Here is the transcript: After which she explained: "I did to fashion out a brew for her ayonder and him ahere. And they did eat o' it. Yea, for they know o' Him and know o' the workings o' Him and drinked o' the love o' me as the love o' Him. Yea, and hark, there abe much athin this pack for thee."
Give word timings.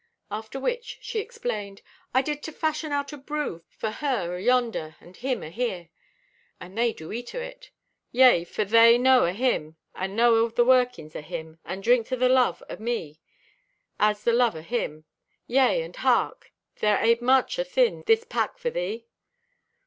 After 0.31 0.59
which 0.59 0.97
she 1.03 1.19
explained: 1.19 1.83
"I 2.11 2.23
did 2.23 2.41
to 2.41 2.51
fashion 2.51 2.91
out 2.91 3.13
a 3.13 3.17
brew 3.17 3.63
for 3.69 3.91
her 3.91 4.35
ayonder 4.35 4.95
and 4.99 5.15
him 5.15 5.41
ahere. 5.41 5.89
And 6.59 6.75
they 6.75 6.91
did 6.91 7.13
eat 7.13 7.35
o' 7.35 7.39
it. 7.39 7.69
Yea, 8.11 8.43
for 8.45 8.65
they 8.65 8.97
know 8.97 9.25
o' 9.27 9.31
Him 9.31 9.75
and 9.93 10.15
know 10.15 10.33
o' 10.37 10.49
the 10.49 10.65
workings 10.65 11.15
o' 11.15 11.21
Him 11.21 11.59
and 11.63 11.83
drinked 11.83 12.11
o' 12.11 12.15
the 12.15 12.29
love 12.29 12.63
o' 12.67 12.77
me 12.77 13.19
as 13.99 14.23
the 14.23 14.33
love 14.33 14.55
o' 14.55 14.61
Him. 14.63 15.05
Yea, 15.45 15.83
and 15.83 15.95
hark, 15.97 16.51
there 16.79 16.97
abe 16.97 17.21
much 17.21 17.57
athin 17.57 18.03
this 18.07 18.23
pack 18.23 18.57
for 18.57 18.71
thee." 18.71 19.05